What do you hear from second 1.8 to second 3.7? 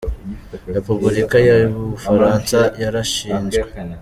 Bufaransa yarashinzwe.